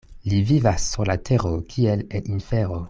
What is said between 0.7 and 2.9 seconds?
sur la tero kiel en infero.